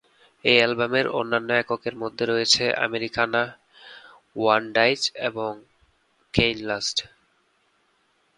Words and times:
এই 0.45 0.57
অ্যালবামের 0.57 1.07
অন্যান্য 1.11 1.49
এককের 1.53 1.95
মধ্যে 1.95 2.23
রয়েছে 2.25 2.63
"আমেরিকানা", 2.79 3.43
"ওয়ান 4.35 4.63
ডাইচ" 4.73 5.01
এবং 5.27 5.51
"কেইন 6.33 6.57
লাস্ট"। 6.65 6.97